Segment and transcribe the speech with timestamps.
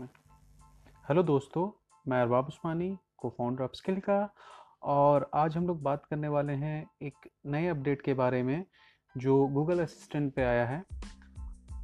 [0.00, 1.70] Hello दोस्तों,
[2.08, 4.34] मैं अरबाब उस्मानी को फाउंडर अपस्किल का
[4.82, 7.14] और आज हम लोग बात करने वाले हैं एक
[7.46, 8.64] नए अपडेट के बारे में,
[9.16, 10.84] जो गूगल असिस्टेंट पे आया है।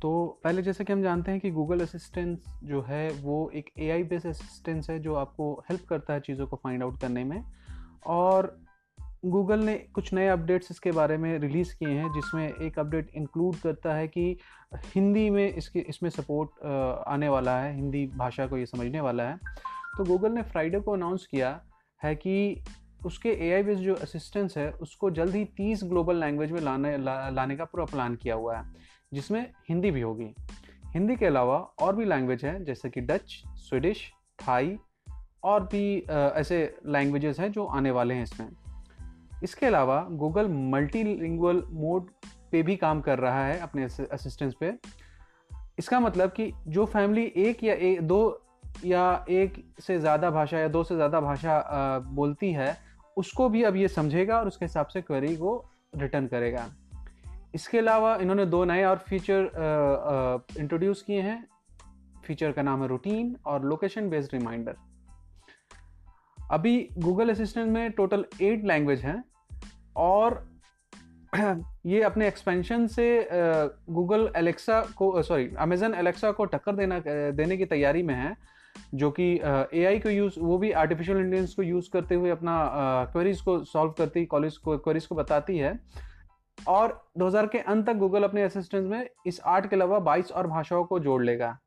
[0.03, 4.03] तो पहले जैसे कि हम जानते हैं कि गूगल असिस्टेंट जो है, वो एक ए
[4.03, 7.45] बेस्ड असिस्टेंस है, जो आपको हेल्प करता है चीज़ों को फाइंड आउट करने में।
[8.07, 8.68] और
[9.25, 13.57] गूगल ने कुछ नए अपडेट्स इसके बारे में रिलीज़ किए हैं जिसमें एक अपडेट इंक्लूड
[13.57, 14.37] करता है कि
[14.95, 16.65] हिंदी में इसके इसमें सपोर्ट
[17.09, 19.39] आने वाला है हिंदी भाषा को ये समझने वाला है।
[19.97, 21.61] तो गूगल ने फ्राइडे को अनाउंस किया
[22.01, 22.65] है कि
[23.07, 26.97] उसके ए आई बेस्ड जो असिस्टेंस है उसको जल्द ही तीस ग्लोबल लैंग्वेज में लाने
[26.99, 28.65] ला, लाने का पूरा प्लान किया हुआ है
[29.13, 30.35] जिसमें हिंदी भी होगी।
[30.95, 34.77] हिंदी के अलावा और भी लैंग्वेज हैं जैसे कि डच स्वीडिश थाई
[35.45, 38.49] और भी ऐसे लैंग्वेजेस हैं जो आने वाले हैं इसमें।
[39.43, 42.11] इसके अलावा गूगल मल्टीलिंगुअल मोड
[42.53, 44.73] पे भी काम कर रहा है अपने असिस्टेंस पे।
[45.79, 48.21] इसका मतलब कि जो फैमिली एक या एक दो
[48.85, 52.77] या एक से ज़्यादा भाषा या दो से ज़्यादा भाषा बोलती है,
[53.17, 55.65] उसको भी अब ये समझेगा और उसके हिसाब से क्वेरी को
[55.97, 56.67] रिटर्न करेगा।
[57.55, 59.51] इसके अलावा इन्होंने दो नए और फीचर
[60.59, 61.45] इंट्रोड्यूस किए हैं।
[62.25, 64.77] फीचर का नाम है रूटीन और लोकेशन बेस्ड रिमाइंडर
[66.51, 69.23] अभी गूगल असिस्टेंट में टोटल एट लैंग्वेज हैं
[69.97, 70.47] और
[71.87, 76.99] ये अपने एक्सपेंशन से गूगल एलेक्सा को सॉरी अमेजन एलेक्सा को टक्कर देना
[77.33, 78.37] देने की तैयारी में है,
[78.95, 79.25] जो कि
[79.75, 82.57] ए आई को यूज़ वो भी आर्टिफिशियल इंटेलिजेंस को यूज़ करते हुए अपना
[83.13, 85.79] क्वेरीज को सॉल्व करती कॉलेज को क्वेरीज को बताती है।
[86.59, 90.47] और 2000 के अंत तक गूगल अपने असिस्टेंट में इस आर्ट के अलावा 22 और
[90.47, 91.59] भाषाओं को जोड़ लेगा।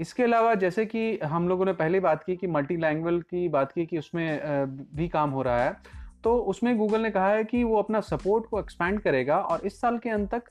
[0.00, 3.72] इसके अलावा जैसे कि हम लोगों ने पहले बात की कि मल्टी लैंग्वेज की बात
[3.72, 4.40] की कि उसमें
[4.94, 5.76] भी काम हो रहा है
[6.24, 9.80] तो उसमें गूगल ने कहा है कि वो अपना सपोर्ट को एक्सपैंड करेगा और इस
[9.80, 10.42] साल के अंत तक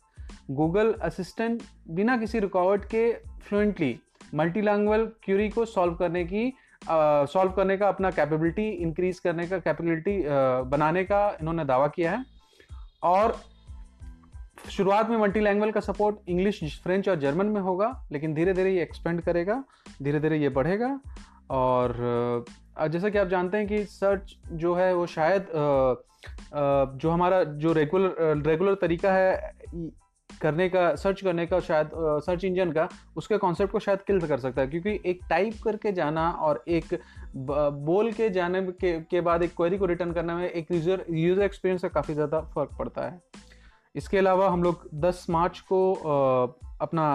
[0.51, 3.99] गूगल असिस्टेंट बिना किसी रुकावट के फ्लुएंटली
[4.35, 6.53] मल्टी लैंग्वेज क्यूरी को सॉल्व करने की
[6.89, 10.21] सॉल्व करने का अपना कैपेबिलिटी इंक्रीज करने का कैपेबिलिटी
[10.69, 12.25] बनाने का इन्होंने दावा किया है।
[13.03, 13.35] और
[14.71, 18.73] शुरुआत में मल्टी लैंग्वेज का सपोर्ट इंग्लिश फ्रेंच और जर्मन में होगा लेकिन धीरे धीरे
[18.73, 19.63] ये एक्सपेंड करेगा
[20.03, 20.99] धीरे धीरे ये बढ़ेगा।
[21.51, 22.45] और
[22.83, 25.47] जैसा कि आप जानते हैं कि सर्च जो है वो शायद
[26.95, 29.55] जो हमारा जो रेगुलर रेगुलर तरीका है
[30.29, 31.89] करने का सर्च करने का शायद
[32.25, 32.87] सर्च इंजन का
[33.17, 36.93] उसके कॉन्सेप्ट को शायद किल कर सकता है। क्योंकि एक टाइप करके जाना और एक
[37.35, 41.43] बोल के जाने के, के बाद एक क्वेरी को रिटर्न करने में एक यूज़र यूज़र
[41.43, 43.21] एक्सपीरियंस का काफ़ी ज़्यादा फ़र्क पड़ता है।
[43.97, 45.93] इसके अलावा हम लोग 10 मार्च को
[46.81, 47.13] अपना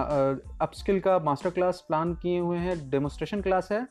[0.60, 3.86] अपस्किल का मास्टर क्लास प्लान किए हुए हैं। डेमोस्ट्रेशन क्लास है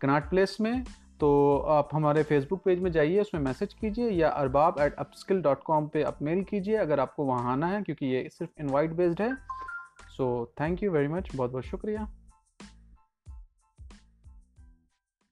[0.00, 0.84] कनाट प्लेस में।
[1.20, 5.62] तो आप हमारे फेसबुक पेज में जाइए, उसमें मैसेज कीजिए या Arbab at upskill dot
[5.62, 9.22] com पर आप मेल कीजिए अगर आपको वहाँ आना है, क्योंकि ये सिर्फ़ इनवाइट बेस्ड
[9.22, 9.34] है।
[10.16, 12.06] So thank you very much बहुत बहुत शुक्रिया।